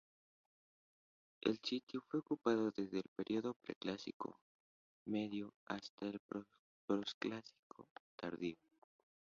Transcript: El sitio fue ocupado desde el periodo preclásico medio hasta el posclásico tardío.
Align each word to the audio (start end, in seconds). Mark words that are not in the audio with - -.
El 1.41 1.59
sitio 1.63 2.01
fue 2.07 2.21
ocupado 2.21 2.71
desde 2.71 2.97
el 2.97 3.09
periodo 3.15 3.53
preclásico 3.61 4.39
medio 5.05 5.53
hasta 5.67 6.07
el 6.07 6.19
posclásico 6.87 7.85
tardío. 8.19 8.57